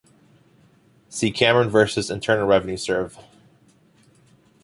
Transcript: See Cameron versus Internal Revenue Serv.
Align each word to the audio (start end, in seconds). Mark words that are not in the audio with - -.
See 1.09 1.29
Cameron 1.29 1.69
versus 1.69 2.09
Internal 2.09 2.47
Revenue 2.47 2.75
Serv. 2.75 3.19